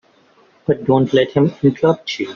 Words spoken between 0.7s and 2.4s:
don't let him interrupt you.